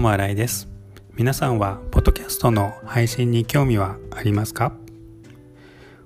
[0.00, 0.68] もあらいです。
[1.14, 4.72] 皆さんはポッドキャストの配信に興味はありますか？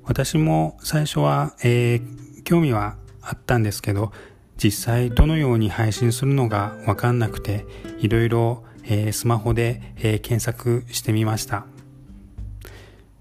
[0.04, 4.12] 私も最初は、えー、興味はあったんですけど
[4.56, 7.66] 実際どのように配信するのがわかんなくて
[7.98, 11.64] いろいろ、えー、スマホで、えー、検索してみました。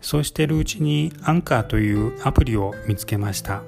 [0.02, 3.64] そうしているうちにアンカーというアプリを見つけました、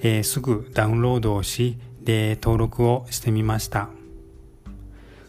[0.00, 3.88] えー、すぐダウンロードをしで登録をしてみました。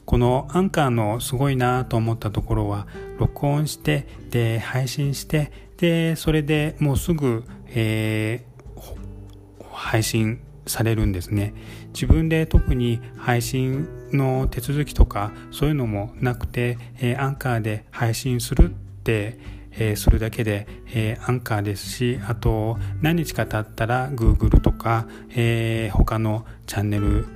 [0.05, 2.87] このアンカーのすごいなと思ったところは
[3.17, 11.53] 録音してで配信してでそれでもうすぐ、えー、配信されるんですね。
[11.93, 19.39] 自分で特に配信の手続きとかそういうのもなくて、えー、アンカーで配信するって、
[19.71, 27.27] えー、するだけで、え、アンカーですしあと何日か経ったら Google とか、えー、他のチャンネル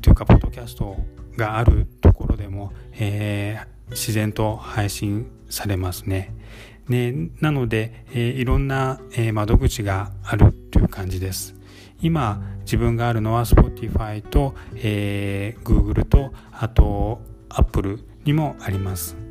[0.00, 6.34] というかポッドキャストをがあるところでも、えー、自然と配信されますね。
[6.88, 11.54] ねなので、えー、いろんな、えー、窓口があるという感じです。
[12.02, 19.27] 今自分があるのは Spotify と、えー、Google とあと Apple にもあります。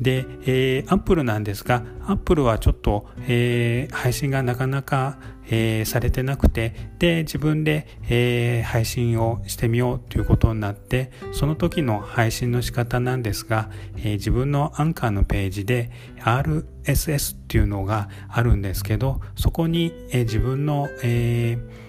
[0.00, 21.86] で、えー、Apple なんですが、Apple はちょっと、えー、配信がなかなか、えー、されてなくて、で、自分で、えー、配信をしてみようということになって、その時の配信の仕方なんですが、えー、自分のアンカーのページで RSS っていうのがあるんですけど、そこに、えー、自分の、えー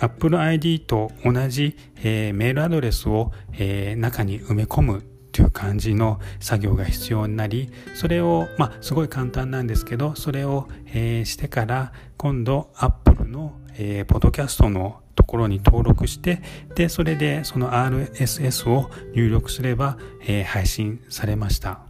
[0.00, 5.02] Apple ID と同じ、えー、メールアドレスを、えー、中に埋め込む
[5.38, 16.42] という感じの作業が必要になりそれをまあすごい簡単なんですけどそれを、えー、してから今度 Apple の、えー、ポッドキャストのところに登録して
[16.74, 21.82] でそれでその RSS を入力すれば、えー、配信されました。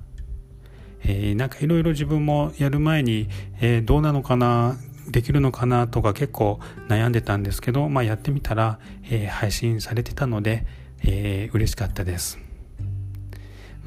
[1.01, 3.31] えー、なんかいろいろ自分もやる前に、
[3.61, 4.77] えー、どうなのかな
[5.09, 10.67] できるのかなとか結構悩んでたんですけど、まあ、やってみたら、えー、配信されてたので、
[11.03, 12.48] えー、嬉しかったです。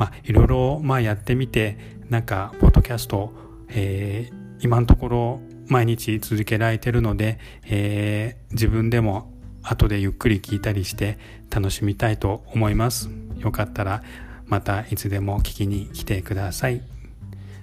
[0.01, 1.77] まあ、いろいろ、まあ、やってみて、
[2.09, 3.35] なんか、ポッドキャスト、
[3.69, 11.19] えー、今のところ毎日続けられてるので、えー、自分でも後でゆっくり聞いたりして
[11.51, 13.11] 楽しみたいと思います。
[13.37, 14.01] よかったら
[14.47, 16.81] またいつでも聞きに来てください。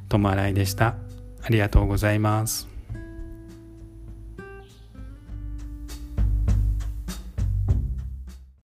[0.08, 0.94] ともあらいでした。
[1.42, 2.67] ありがとうございます。